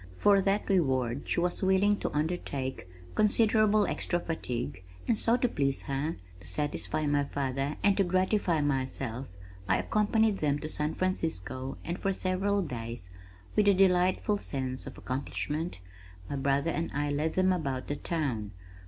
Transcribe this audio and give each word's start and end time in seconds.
For 0.17 0.41
that 0.41 0.67
reward 0.67 1.29
she 1.29 1.39
was 1.41 1.61
willing 1.61 1.95
to 1.99 2.09
undertake 2.09 2.87
considerable 3.13 3.85
extra 3.85 4.19
fatigue 4.19 4.83
and 5.07 5.15
so 5.15 5.37
to 5.37 5.47
please 5.47 5.83
her, 5.83 6.15
to 6.39 6.47
satisfy 6.47 7.05
my 7.05 7.25
father 7.25 7.77
and 7.83 7.95
to 7.97 8.03
gratify 8.03 8.61
myself, 8.61 9.27
I 9.69 9.77
accompanied 9.77 10.39
them 10.39 10.57
to 10.57 10.67
San 10.67 10.95
Francisco 10.95 11.77
and 11.85 11.99
for 11.99 12.13
several 12.13 12.63
days 12.63 13.11
with 13.55 13.67
a 13.67 13.75
delightful 13.75 14.39
sense 14.39 14.87
of 14.87 14.97
accomplishment, 14.97 15.81
my 16.27 16.35
brother 16.35 16.71
and 16.71 16.89
I 16.95 17.11
led 17.11 17.35
them 17.35 17.53
about 17.53 17.87
the 17.87 17.95
town. 17.95 18.53